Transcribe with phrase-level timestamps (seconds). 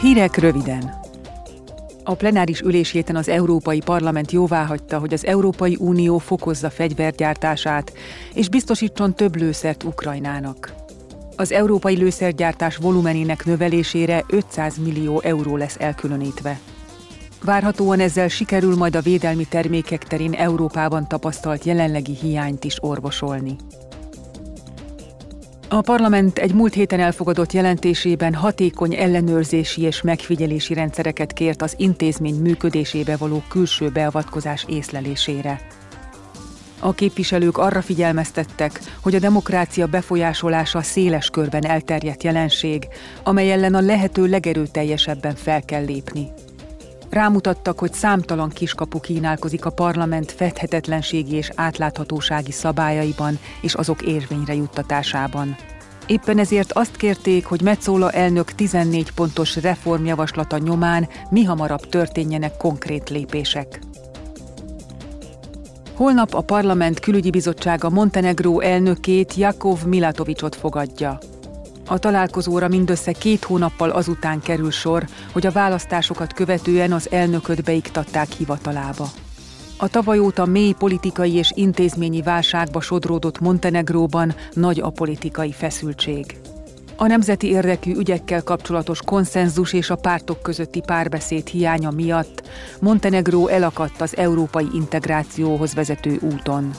[0.00, 0.94] Hírek röviden.
[2.04, 7.92] A plenáris üléshéten az Európai Parlament jóváhagyta, hogy az Európai Unió fokozza fegyvergyártását,
[8.34, 10.74] és biztosítson több lőszert Ukrajnának.
[11.36, 16.58] Az európai lőszergyártás volumenének növelésére 500 millió euró lesz elkülönítve.
[17.44, 23.56] Várhatóan ezzel sikerül majd a védelmi termékek terén Európában tapasztalt jelenlegi hiányt is orvosolni.
[25.68, 32.34] A parlament egy múlt héten elfogadott jelentésében hatékony ellenőrzési és megfigyelési rendszereket kért az intézmény
[32.34, 35.60] működésébe való külső beavatkozás észlelésére.
[36.80, 42.88] A képviselők arra figyelmeztettek, hogy a demokrácia befolyásolása széles körben elterjedt jelenség,
[43.22, 46.32] amely ellen a lehető legerőteljesebben fel kell lépni.
[47.16, 55.56] Rámutattak, hogy számtalan kiskapu kínálkozik a parlament fedhetetlenségi és átláthatósági szabályaiban és azok érvényre juttatásában.
[56.06, 63.10] Éppen ezért azt kérték, hogy Metzola elnök 14 pontos reformjavaslata nyomán mi hamarabb történjenek konkrét
[63.10, 63.80] lépések.
[65.94, 71.18] Holnap a Parlament Külügyi Bizottsága Montenegró elnökét Jakov Milatovicsot fogadja.
[71.86, 78.32] A találkozóra mindössze két hónappal azután kerül sor, hogy a választásokat követően az elnököt beiktatták
[78.32, 79.08] hivatalába.
[79.78, 86.36] A tavaly óta mély politikai és intézményi válságba sodródott Montenegróban nagy a politikai feszültség.
[86.96, 92.48] A nemzeti érdekű ügyekkel kapcsolatos konszenzus és a pártok közötti párbeszéd hiánya miatt
[92.80, 96.70] Montenegró elakadt az európai integrációhoz vezető úton.